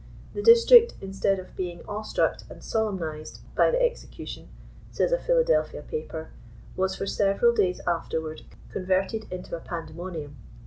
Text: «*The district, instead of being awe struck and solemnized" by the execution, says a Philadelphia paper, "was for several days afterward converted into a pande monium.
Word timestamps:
«*The 0.33 0.41
district, 0.41 0.95
instead 0.99 1.37
of 1.37 1.55
being 1.55 1.83
awe 1.87 2.01
struck 2.01 2.39
and 2.49 2.63
solemnized" 2.63 3.41
by 3.53 3.69
the 3.69 3.79
execution, 3.79 4.49
says 4.89 5.11
a 5.11 5.19
Philadelphia 5.19 5.83
paper, 5.83 6.31
"was 6.75 6.95
for 6.95 7.05
several 7.05 7.53
days 7.53 7.81
afterward 7.85 8.41
converted 8.71 9.31
into 9.31 9.55
a 9.55 9.59
pande 9.59 9.93
monium. 9.93 10.37